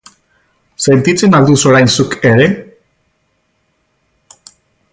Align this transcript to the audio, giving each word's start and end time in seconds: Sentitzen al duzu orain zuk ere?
Sentitzen 0.85 1.35
al 1.39 1.45
duzu 1.49 1.69
orain 1.73 1.91
zuk 1.97 2.15
ere? 2.31 2.47